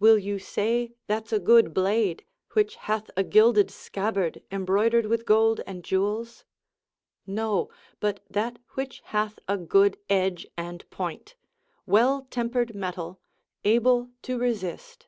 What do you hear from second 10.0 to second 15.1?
edge and point, well tempered metal, able to resist.